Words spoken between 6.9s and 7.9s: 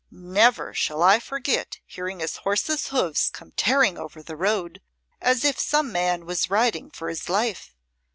his life.